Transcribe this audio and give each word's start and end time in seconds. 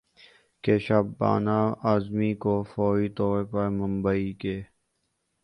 کہ 0.63 0.77
شبانہ 0.77 1.57
اعظمی 1.83 2.33
کو 2.35 2.55
فوری 2.71 3.09
طور 3.09 3.43
پر 3.43 3.69
ممبئی 3.71 4.33
کے 4.33 4.61